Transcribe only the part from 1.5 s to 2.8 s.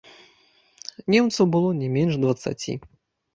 было не менш дваццаці.